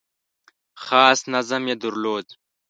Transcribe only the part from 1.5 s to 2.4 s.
یې درلود.